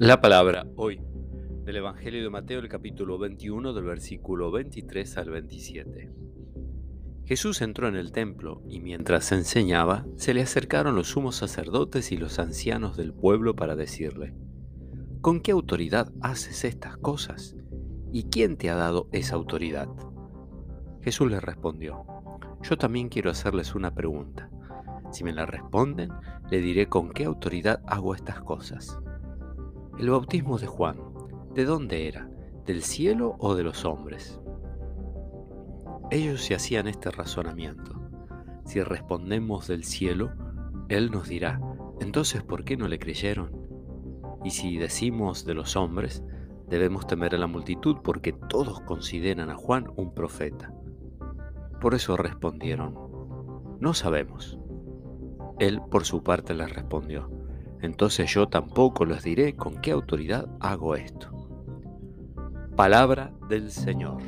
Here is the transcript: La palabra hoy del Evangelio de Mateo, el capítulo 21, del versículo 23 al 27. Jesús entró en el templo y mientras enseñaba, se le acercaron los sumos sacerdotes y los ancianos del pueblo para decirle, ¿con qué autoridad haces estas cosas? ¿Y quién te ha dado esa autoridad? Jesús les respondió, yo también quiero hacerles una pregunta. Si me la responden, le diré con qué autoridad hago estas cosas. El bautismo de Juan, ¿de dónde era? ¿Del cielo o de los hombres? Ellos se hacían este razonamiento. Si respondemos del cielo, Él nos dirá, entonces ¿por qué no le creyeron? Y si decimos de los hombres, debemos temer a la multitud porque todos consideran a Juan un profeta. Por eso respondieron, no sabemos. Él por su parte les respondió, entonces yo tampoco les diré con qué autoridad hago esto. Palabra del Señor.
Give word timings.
La 0.00 0.20
palabra 0.20 0.64
hoy 0.76 1.00
del 1.64 1.74
Evangelio 1.74 2.22
de 2.22 2.30
Mateo, 2.30 2.60
el 2.60 2.68
capítulo 2.68 3.18
21, 3.18 3.72
del 3.72 3.82
versículo 3.82 4.52
23 4.52 5.18
al 5.18 5.30
27. 5.30 6.12
Jesús 7.24 7.60
entró 7.62 7.88
en 7.88 7.96
el 7.96 8.12
templo 8.12 8.62
y 8.68 8.78
mientras 8.78 9.32
enseñaba, 9.32 10.06
se 10.14 10.34
le 10.34 10.42
acercaron 10.42 10.94
los 10.94 11.08
sumos 11.08 11.34
sacerdotes 11.34 12.12
y 12.12 12.16
los 12.16 12.38
ancianos 12.38 12.96
del 12.96 13.12
pueblo 13.12 13.56
para 13.56 13.74
decirle, 13.74 14.36
¿con 15.20 15.40
qué 15.40 15.50
autoridad 15.50 16.12
haces 16.20 16.64
estas 16.64 16.96
cosas? 16.96 17.56
¿Y 18.12 18.28
quién 18.30 18.56
te 18.56 18.70
ha 18.70 18.76
dado 18.76 19.08
esa 19.10 19.34
autoridad? 19.34 19.88
Jesús 21.02 21.28
les 21.28 21.42
respondió, 21.42 22.06
yo 22.62 22.78
también 22.78 23.08
quiero 23.08 23.32
hacerles 23.32 23.74
una 23.74 23.92
pregunta. 23.96 24.48
Si 25.10 25.24
me 25.24 25.32
la 25.32 25.44
responden, 25.44 26.10
le 26.52 26.60
diré 26.60 26.86
con 26.86 27.10
qué 27.10 27.24
autoridad 27.24 27.82
hago 27.88 28.14
estas 28.14 28.40
cosas. 28.42 29.00
El 29.98 30.10
bautismo 30.10 30.58
de 30.58 30.68
Juan, 30.68 30.96
¿de 31.54 31.64
dónde 31.64 32.06
era? 32.06 32.30
¿Del 32.64 32.84
cielo 32.84 33.34
o 33.40 33.56
de 33.56 33.64
los 33.64 33.84
hombres? 33.84 34.40
Ellos 36.12 36.40
se 36.44 36.54
hacían 36.54 36.86
este 36.86 37.10
razonamiento. 37.10 38.00
Si 38.64 38.80
respondemos 38.80 39.66
del 39.66 39.82
cielo, 39.82 40.30
Él 40.88 41.10
nos 41.10 41.28
dirá, 41.28 41.60
entonces 41.98 42.44
¿por 42.44 42.62
qué 42.62 42.76
no 42.76 42.86
le 42.86 43.00
creyeron? 43.00 43.50
Y 44.44 44.50
si 44.50 44.76
decimos 44.76 45.44
de 45.44 45.54
los 45.54 45.74
hombres, 45.74 46.22
debemos 46.68 47.08
temer 47.08 47.34
a 47.34 47.38
la 47.38 47.48
multitud 47.48 47.96
porque 48.04 48.32
todos 48.32 48.80
consideran 48.82 49.50
a 49.50 49.56
Juan 49.56 49.90
un 49.96 50.14
profeta. 50.14 50.72
Por 51.80 51.96
eso 51.96 52.16
respondieron, 52.16 52.94
no 53.80 53.94
sabemos. 53.94 54.60
Él 55.58 55.80
por 55.90 56.04
su 56.04 56.22
parte 56.22 56.54
les 56.54 56.72
respondió, 56.72 57.37
entonces 57.82 58.32
yo 58.32 58.48
tampoco 58.48 59.04
les 59.04 59.22
diré 59.22 59.54
con 59.54 59.80
qué 59.80 59.92
autoridad 59.92 60.48
hago 60.60 60.96
esto. 60.96 61.30
Palabra 62.76 63.32
del 63.48 63.70
Señor. 63.70 64.22